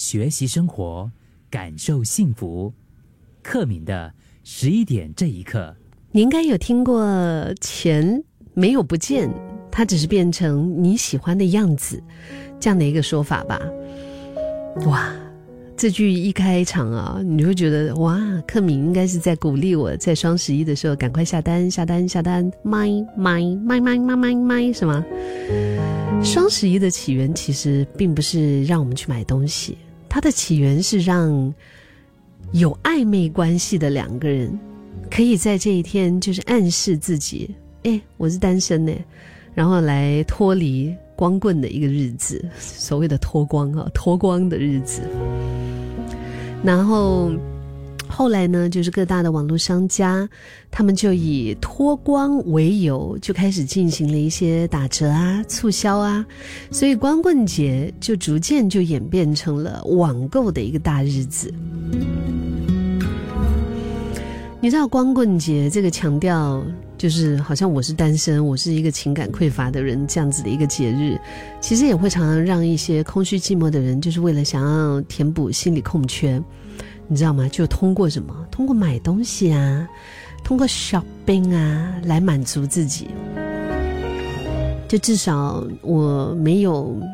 [0.00, 1.12] 学习生活，
[1.50, 2.72] 感受幸福。
[3.42, 4.10] 克敏的
[4.42, 5.76] 十一点这一刻，
[6.10, 7.06] 你应该有听过
[7.60, 8.24] “钱
[8.54, 9.30] 没有不见，
[9.70, 12.02] 它只是变成你喜欢的样子”
[12.58, 13.60] 这样的一个说法吧？
[14.86, 15.12] 哇！
[15.76, 25.04] 这句一开场啊，你会觉得哇，克敏应该是在鼓励我在双十一的时候赶快下单、下单、下单，买买买买买买买，是吗？
[26.22, 29.76] 双十一的起源其实并不是让我们去买东西，
[30.10, 31.54] 它的起源是让
[32.50, 34.58] 有暧昧关系的两个人
[35.08, 38.92] 可以在这一天就是暗示自己，哎，我是单身呢，
[39.54, 45.00] 然后来脱离光棍的一个日子，所谓的脱光啊，脱光的日子。
[46.64, 47.30] 然后，
[48.20, 50.28] 后来呢，就是各大的网络商家，
[50.70, 56.22] 他们就以脱光为由，就开始进行了一些打折啊、促销啊，
[56.70, 61.50] 所以光棍节就逐渐就演变成了网购的一个大日子。
[64.60, 66.62] 你知道光棍节这个强调，
[66.98, 71.18] 就是好像我是单身，我是一个情感匮乏的人这样子的一个节日，
[71.58, 76.38] 其实也会常常让一些空虚寂寞的人，就是为了想要填补心理空缺，
[77.10, 77.48] 你知道吗？
[77.50, 78.46] 就通过什么？
[78.52, 79.88] 通过买东西啊，
[80.44, 83.08] 通过 shopping 啊，来满足自己。
[84.86, 86.96] 就至少我没有。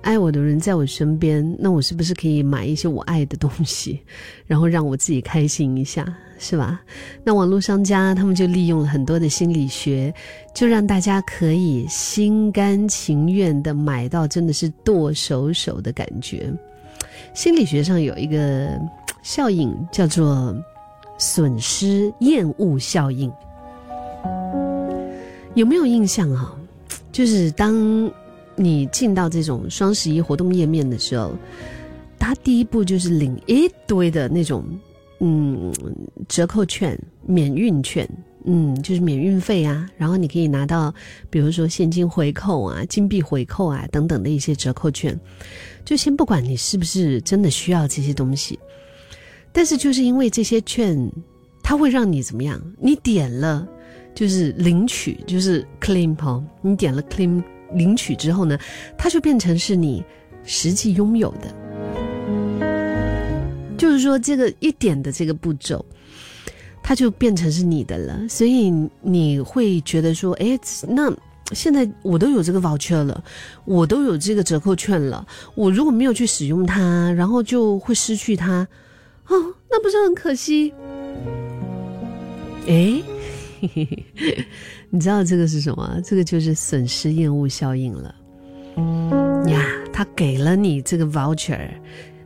[0.00, 4.00] 爱我的人在我身边，那我是不是可以买一些我爱的东西，
[4.48, 6.80] 然后让我自己开心一下，是吧？
[7.22, 10.10] 那网络商家他们就利用了很多的心理学，
[10.54, 16.50] 就让大家可以心甘情愿的买到真的是剁手手的感觉。
[17.34, 18.80] 心理学上有一个
[19.22, 20.54] 效应叫做
[21.18, 23.32] 损失厌恶效应，
[25.54, 26.54] 有没有印象啊？
[27.12, 28.10] 就是当。
[28.56, 31.32] 你进到这种双十一活动页面的时候，
[32.18, 34.62] 他第一步就是领一堆的那种，
[35.20, 35.72] 嗯，
[36.28, 38.06] 折扣券、免运券，
[38.44, 39.88] 嗯，就是免运费啊。
[39.96, 40.92] 然后你可以拿到，
[41.30, 45.18] 比如说现金回扣啊、金币回扣啊等等的一些折扣券。
[45.82, 48.58] 就先不管你是不是真的需要这些东西，
[49.52, 51.10] 但是就是因为这些券，
[51.62, 52.60] 它会让你怎么样？
[52.78, 53.66] 你点了
[54.14, 56.16] 就是领取，就是 claim，
[56.62, 57.42] 你点了 claim。
[57.72, 58.58] 领取之后呢，
[58.98, 60.04] 它就变成是你
[60.42, 61.54] 实际拥有的，
[63.78, 65.86] 就是说这个一点的这个步骤，
[66.82, 68.26] 它就变成是你的了。
[68.28, 70.58] 所以你会觉得说，哎，
[70.88, 71.16] 那
[71.52, 73.22] 现在我都有这个 voucher 了，
[73.64, 75.24] 我都有这个折扣券了，
[75.54, 78.66] 我如果没有去使用它，然后就会失去它，
[79.30, 80.74] 哦，那不是很可惜？
[82.66, 83.02] 哎。
[84.88, 86.00] 你知道这个是什么？
[86.02, 88.14] 这个就是损失厌恶效应了。
[89.46, 91.68] 呀，他给了你这个 voucher，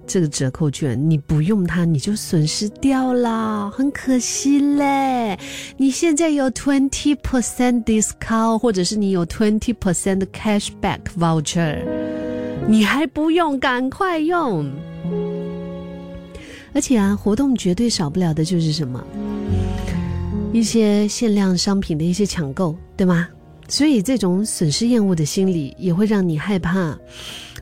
[0.06, 5.36] 这个折扣券，你不用它，你就损失掉了，很可惜嘞。
[5.76, 11.82] 你现在有 twenty percent discount，或者是你有 twenty percent cashback voucher，
[12.68, 14.70] 你还不用，赶快用。
[16.74, 19.02] 而且啊，活动绝对少不了的就是什么？
[20.52, 23.28] 一些限量商品的一些抢购，对吗？
[23.68, 26.98] 所以这种损失厌恶的心理也会让你害怕，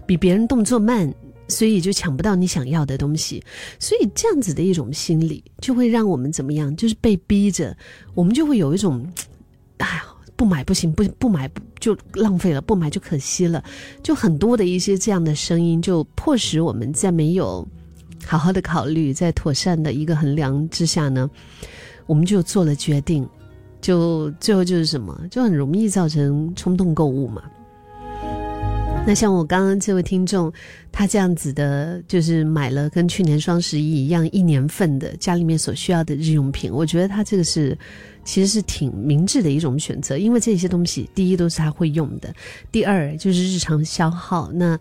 [0.05, 1.13] 比别人动作慢，
[1.47, 3.43] 所以就抢不到你想要的东西。
[3.79, 6.75] 所以这样子的一种心理，就会让我们怎么样？
[6.75, 7.77] 就是被逼着，
[8.15, 9.07] 我们就会有一种，
[9.77, 10.05] 哎呀，
[10.37, 13.63] 不买不行，不不买就浪费了，不买就可惜了。
[14.03, 17.67] 就很多的一些这样的声音，就迫使我们在没有
[18.25, 21.31] 好好的考虑，在妥善的一个衡量之下呢。
[22.07, 23.27] 我们就做了决定，
[23.81, 27.43] 就最后就是什么，就很容易造成冲动购物嘛。
[29.07, 30.53] 那像我刚刚这位听众，
[30.91, 37.79] 他这样子的，就是买了跟去年双十一一样一年份的家里面所需要的日用品，我觉得他这个是
[38.25, 42.35] 其实是挺明智的一种选择，因为这些东西第一都是他会用的，
[42.73, 44.79] 第二就是日常消耗那。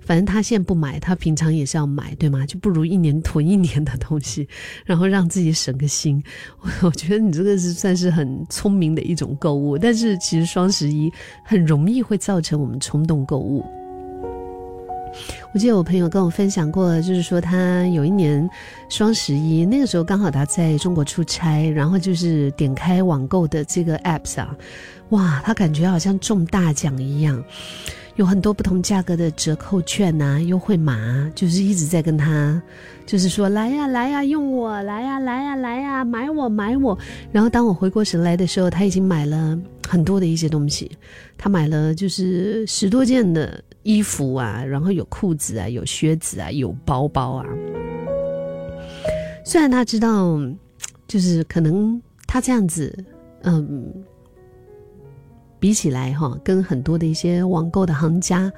[0.00, 2.44] 反正他现在不买，他平常也是要买，对吗？
[2.46, 4.48] 就不如一年囤一年的东西，
[4.84, 6.22] 然后让自己省个心。
[6.60, 11.12] 我 我觉得你这个是算是很聪明的一种购物，但是其实双十一
[11.44, 13.64] 很容易会造成我们冲动购物。
[15.52, 18.48] 我记得我朋友跟我分享过，就是说他有一年
[18.88, 24.56] 双十一那个时候刚好他在中国出差，然后就是点开网购的这个 apps 啊，
[25.08, 27.42] 哇，他感觉好像中大奖一样。
[28.20, 32.60] 有很多不同价格的折扣券呐，优惠码，就是一直在跟他，
[33.06, 36.98] 就是说来呀来呀，用我来呀来呀来呀，买我买我。
[37.32, 39.58] 然后当我回过神来的时候，他已经买了
[39.88, 40.90] 很多的一些东西，
[41.38, 47.46] 他买了就是十多件的衣服啊，然后有裤子啊，有靴子啊，有包包啊。
[49.46, 50.38] 虽然他知道，
[51.08, 52.94] 就是可能他这样子，
[53.44, 53.90] 嗯，
[55.60, 58.52] 比起来哈，跟很多的一些网购的行家，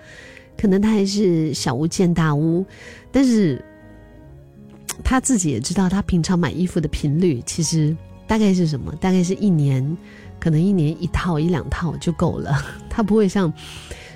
[0.56, 2.64] 可能他还是小巫见大巫，
[3.10, 3.62] 但是
[5.04, 7.94] 他自己也知道，他平常买衣服的频率其实
[8.26, 8.94] 大概是什么？
[9.00, 9.84] 大概是一年，
[10.40, 12.56] 可能一年一套一两套就够了，
[12.88, 13.52] 他不会像。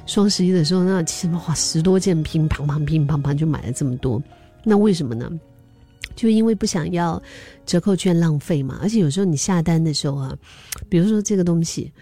[0.09, 4.23] 双十一的时候，那什么哇十多件，乒乓乓乒乓乓就买了这么多，
[4.63, 5.29] 那为什么呢？
[6.15, 7.21] 就因为不想要
[7.67, 8.79] 折扣券浪费嘛。
[8.81, 10.33] 而且有时候你下单的时候啊，
[10.89, 11.93] 比如说这个东西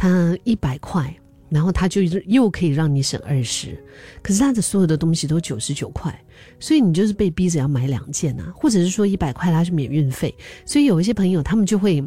[0.00, 1.14] 他一百块，
[1.50, 3.78] 然后他就又可以让你省二十，
[4.22, 6.18] 可是他的所有的东西都九十九块，
[6.58, 12.02] 所以你就是被逼着要买两件啊，或者是说一百块它是免运费，所以有一些朋友他们就会。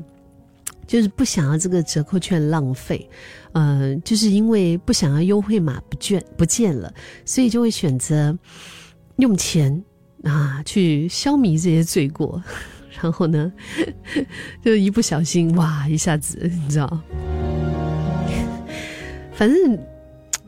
[0.86, 3.10] 就是不想要这个折扣券浪费，
[3.54, 6.94] 呃，就是因为不想要优惠码不见不见了，
[7.24, 8.38] 所以就会选择
[9.16, 9.82] 用钱
[10.24, 12.44] 啊去消弭这些罪过，
[13.02, 13.52] 然后呢，
[14.62, 17.02] 就一不小心哇，一下子你知道，
[19.44, 19.78] 反正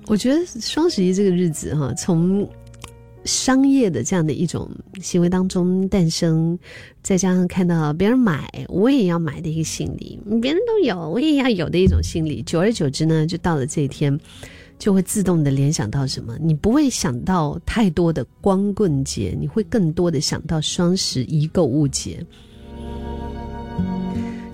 [0.05, 2.47] 我觉得双十一这个日子哈，从。
[3.25, 4.69] 商业的这样的一种
[5.01, 6.55] 行为当中诞生，
[7.01, 12.43] 再加上看到别人买，我也要买的一个心理，别人都有，我也要有的一种心理。
[12.43, 14.15] 久而久之呢，就到了这一天，
[14.77, 16.37] 就会自动的联想到什么？
[16.39, 22.23] 你不会想到太多的光棍节，你会更多的想到双十一购物节。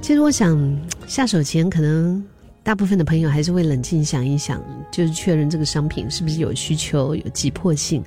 [0.01, 2.23] 其实我想下手前，可能
[2.63, 8.03] 大部分的朋友还是会冷静想一想，就是确认这个商品是不是有需求、有急迫性。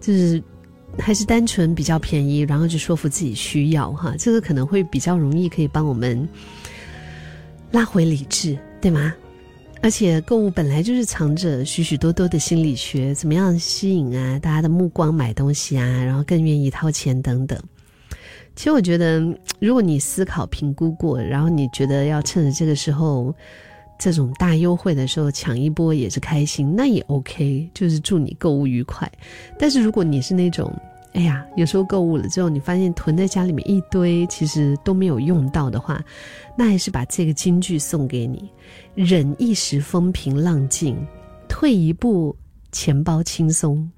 [0.00, 0.42] 就是
[0.98, 6.26] 还是单纯比较便宜，然后就说服自己需要哈，这个可能会比较容易可以帮我们
[7.70, 9.12] 拉回理智，对吗？
[9.82, 17.60] 而且购物本来就是藏着许许多多的心理学，怎么样吸引啊大家的目光买东西啊，然后更愿意掏钱等等。
[18.56, 19.20] 其实我觉得，
[19.58, 23.34] 如果你思考评估过，然后你觉得要趁着这个时候。
[24.00, 29.10] 这种大优惠的时候抢一波也是开心，那也 OK，就是祝你购物愉快。
[29.58, 30.74] 但是如果你是那种，
[31.12, 36.02] 哎呀，有时候购物了之后，你发现囤在家里面一堆，其实都没有用到的话，
[36.56, 38.48] 那还是把这个金句送给你：
[38.94, 40.96] 忍一时风平浪静，
[41.46, 42.34] 退一步
[42.72, 43.90] 钱包轻松。